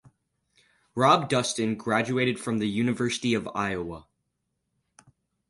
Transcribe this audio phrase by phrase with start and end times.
[0.95, 4.07] Rob Dustin graduated from the University of Iowa.